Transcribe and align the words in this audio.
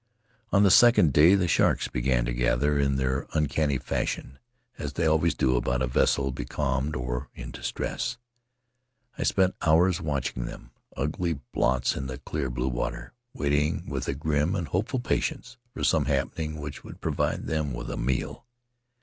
"On 0.51 0.63
the 0.63 0.71
second 0.71 1.13
day 1.13 1.35
the 1.35 1.47
sharks 1.47 1.87
began 1.87 2.25
to 2.25 2.33
gather 2.33 2.79
in 2.79 2.95
their 2.95 3.27
uncanny 3.33 3.77
fashion, 3.77 4.39
as 4.79 4.93
they 4.93 5.05
always 5.05 5.35
do 5.35 5.55
about 5.55 5.83
a 5.83 5.85
vessel 5.85 6.31
becalmed 6.31 6.95
or 6.95 7.29
in 7.35 7.51
distress. 7.51 8.17
I 9.19 9.21
spent 9.21 9.53
hours 9.61 10.01
watch 10.01 10.35
ing 10.35 10.45
them— 10.45 10.71
ugly 10.97 11.33
blots 11.53 11.95
in 11.95 12.07
the 12.07 12.17
clear 12.17 12.49
blue 12.49 12.67
water, 12.69 13.13
waiting 13.35 13.87
with 13.87 14.07
a 14.07 14.15
grim 14.15 14.55
and 14.55 14.69
hopeful 14.69 14.99
patience 15.01 15.57
for 15.71 15.83
some 15.83 16.05
happening 16.05 16.59
which 16.59 16.83
would 16.83 16.99
provide 16.99 17.45
them 17.45 17.71
with 17.71 17.91
a 17.91 17.95
meal. 17.97 18.47